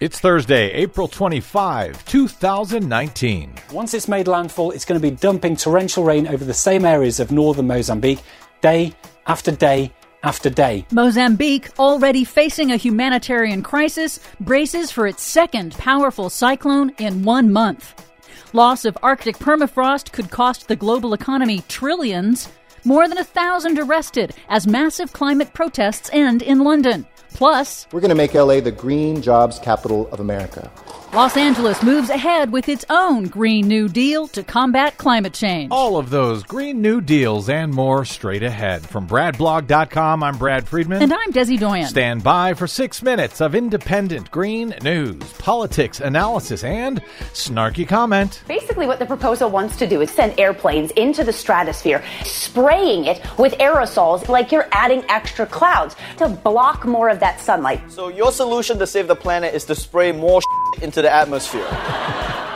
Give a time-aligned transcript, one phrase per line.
[0.00, 3.52] It's Thursday, April 25, 2019.
[3.72, 7.18] Once it's made landfall, it's going to be dumping torrential rain over the same areas
[7.18, 8.20] of northern Mozambique
[8.60, 8.94] day
[9.26, 9.92] after day
[10.22, 10.86] after day.
[10.92, 17.92] Mozambique, already facing a humanitarian crisis, braces for its second powerful cyclone in one month.
[18.52, 22.48] Loss of Arctic permafrost could cost the global economy trillions.
[22.84, 27.04] More than a thousand arrested as massive climate protests end in London.
[27.38, 30.72] Plus, we're going to make LA the green jobs capital of America.
[31.14, 35.72] Los Angeles moves ahead with its own Green New Deal to combat climate change.
[35.72, 38.86] All of those Green New Deals and more straight ahead.
[38.86, 41.02] From BradBlog.com, I'm Brad Friedman.
[41.02, 41.86] And I'm Desi Doyen.
[41.86, 47.02] Stand by for six minutes of independent green news, politics, analysis, and
[47.32, 48.42] snarky comment.
[48.46, 53.22] Basically, what the proposal wants to do is send airplanes into the stratosphere, spraying it
[53.38, 57.80] with aerosols like you're adding extra clouds to block more of that sunlight.
[57.90, 60.42] So, your solution to save the planet is to spray more
[60.82, 61.66] into the atmosphere.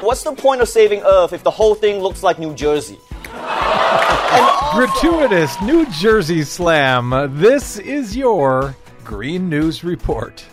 [0.00, 2.98] What's the point of saving Earth if the whole thing looks like New Jersey?
[4.72, 7.30] Gratuitous New Jersey slam.
[7.38, 10.44] This is your Green News Report.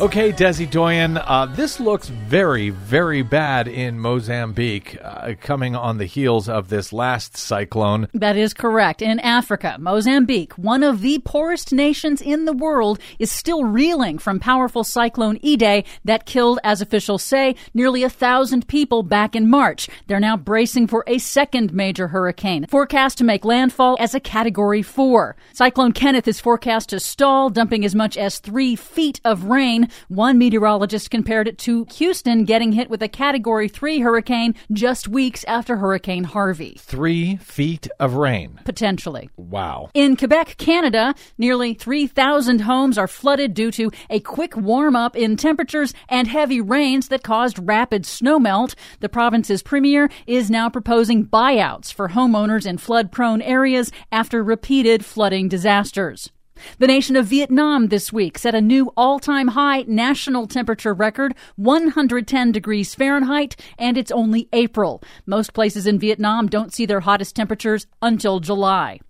[0.00, 6.04] Okay, Desi Doyen, uh, this looks very, very bad in Mozambique, uh, coming on the
[6.04, 8.08] heels of this last cyclone.
[8.12, 9.02] That is correct.
[9.02, 14.40] In Africa, Mozambique, one of the poorest nations in the world, is still reeling from
[14.40, 19.88] powerful cyclone Idai that killed, as officials say, nearly a thousand people back in March.
[20.08, 24.82] They're now bracing for a second major hurricane, forecast to make landfall as a Category
[24.82, 25.36] 4.
[25.52, 30.38] Cyclone Kenneth is forecast to stall, dumping as much as three feet of rain one
[30.38, 35.76] meteorologist compared it to Houston getting hit with a Category 3 hurricane just weeks after
[35.76, 36.76] Hurricane Harvey.
[36.78, 38.60] Three feet of rain.
[38.64, 39.30] Potentially.
[39.36, 39.90] Wow.
[39.94, 45.36] In Quebec, Canada, nearly 3,000 homes are flooded due to a quick warm up in
[45.36, 48.74] temperatures and heavy rains that caused rapid snowmelt.
[49.00, 55.04] The province's premier is now proposing buyouts for homeowners in flood prone areas after repeated
[55.04, 56.30] flooding disasters.
[56.78, 61.34] The nation of Vietnam this week set a new all time high national temperature record,
[61.56, 65.02] 110 degrees Fahrenheit, and it's only April.
[65.26, 69.00] Most places in Vietnam don't see their hottest temperatures until July.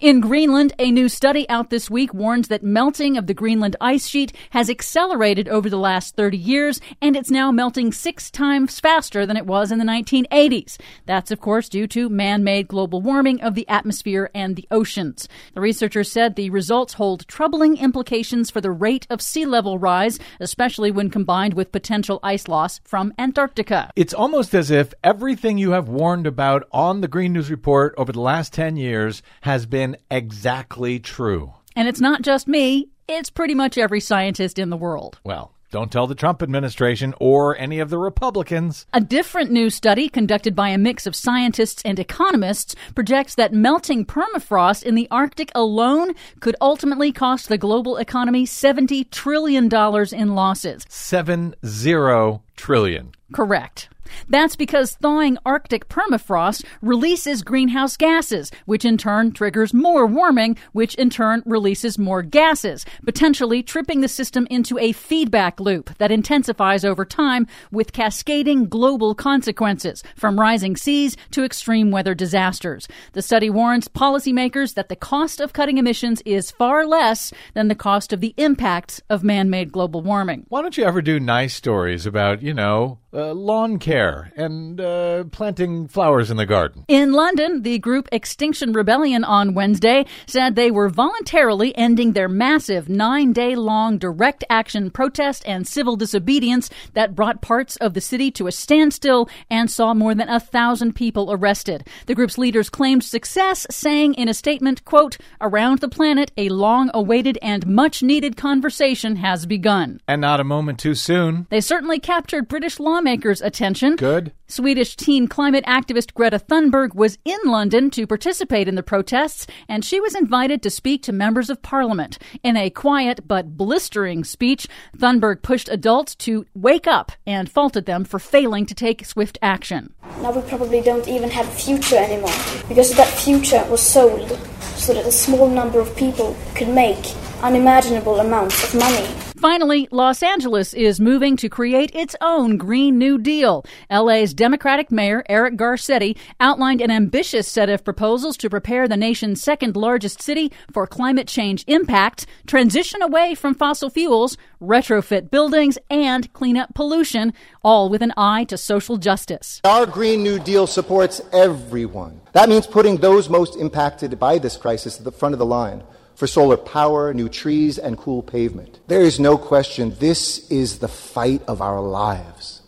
[0.00, 4.06] In Greenland, a new study out this week warns that melting of the Greenland ice
[4.06, 9.26] sheet has accelerated over the last 30 years, and it's now melting six times faster
[9.26, 10.78] than it was in the 1980s.
[11.06, 15.28] That's, of course, due to man made global warming of the atmosphere and the oceans.
[15.54, 20.18] The researchers said the results hold troubling implications for the rate of sea level rise,
[20.40, 23.90] especially when combined with potential ice loss from Antarctica.
[23.96, 28.12] It's almost as if everything you have warned about on the Green News Report over
[28.12, 31.54] the last 10 years has been exactly true.
[31.74, 35.18] And it's not just me, it's pretty much every scientist in the world.
[35.24, 38.86] Well, don't tell the Trump administration or any of the Republicans.
[38.92, 44.04] A different new study conducted by a mix of scientists and economists projects that melting
[44.04, 49.70] permafrost in the Arctic alone could ultimately cost the global economy $70 trillion
[50.12, 50.84] in losses.
[50.90, 53.12] Seven zero trillion.
[53.32, 53.88] Correct.
[54.28, 60.94] That's because thawing Arctic permafrost releases greenhouse gases, which in turn triggers more warming, which
[60.96, 66.84] in turn releases more gases, potentially tripping the system into a feedback loop that intensifies
[66.84, 72.88] over time with cascading global consequences, from rising seas to extreme weather disasters.
[73.12, 77.74] The study warns policymakers that the cost of cutting emissions is far less than the
[77.74, 80.46] cost of the impacts of man made global warming.
[80.48, 85.24] Why don't you ever do nice stories about, you know, uh, lawn care and uh,
[85.24, 86.84] planting flowers in the garden.
[86.88, 92.88] In London, the group Extinction Rebellion on Wednesday said they were voluntarily ending their massive
[92.88, 98.30] nine day long direct action protest and civil disobedience that brought parts of the city
[98.30, 101.86] to a standstill and saw more than a thousand people arrested.
[102.06, 106.90] The group's leaders claimed success, saying in a statement, quote, around the planet, a long
[106.94, 110.00] awaited and much needed conversation has begun.
[110.08, 111.46] And not a moment too soon.
[111.50, 113.96] They certainly captured British lawmakers' attention.
[113.96, 114.32] Good.
[114.46, 119.84] Swedish teen climate activist Greta Thunberg was in London to participate in the protests, and
[119.84, 122.18] she was invited to speak to members of parliament.
[122.44, 128.04] In a quiet but blistering speech, Thunberg pushed adults to wake up and faulted them
[128.04, 129.92] for failing to take swift action.
[130.20, 132.30] Now we probably don't even have a future anymore
[132.68, 134.28] because that future was sold
[134.76, 139.21] so that a small number of people could make unimaginable amounts of money.
[139.42, 143.64] Finally, Los Angeles is moving to create its own Green New Deal.
[143.90, 149.42] LA's Democratic Mayor Eric Garcetti outlined an ambitious set of proposals to prepare the nation's
[149.42, 156.32] second largest city for climate change impact, transition away from fossil fuels, retrofit buildings, and
[156.34, 157.32] clean up pollution,
[157.64, 159.60] all with an eye to social justice.
[159.64, 162.20] Our Green New Deal supports everyone.
[162.32, 165.82] That means putting those most impacted by this crisis at the front of the line
[166.14, 168.80] for solar power, new trees, and cool pavement.
[168.86, 172.62] There is no question this is the fight of our lives,